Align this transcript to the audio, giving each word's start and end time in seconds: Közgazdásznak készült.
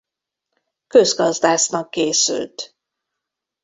Közgazdásznak 0.87 1.89
készült. 1.89 2.75